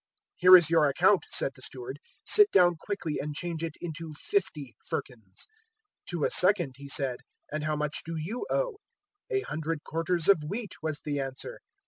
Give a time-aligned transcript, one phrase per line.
[0.41, 4.73] "`Here is your account,' said the steward: `sit down quickly and change it into fifty
[4.83, 5.45] firkins.'
[6.05, 7.17] 016:007 "To a second he said,
[7.53, 8.79] "`And how much do you owe?'
[9.31, 11.59] "`A hundred quarters of wheat,' was the answer.